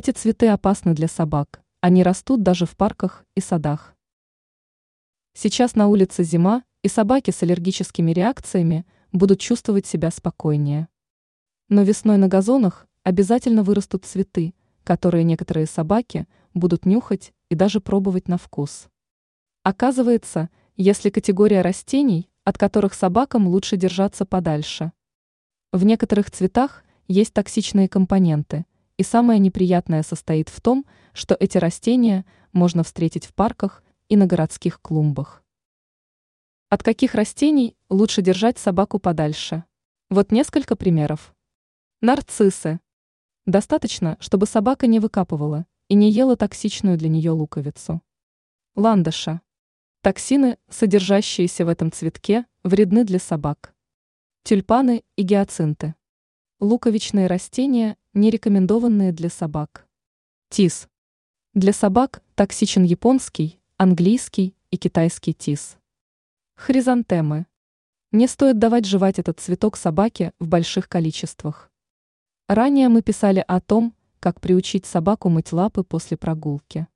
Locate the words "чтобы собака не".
44.20-45.00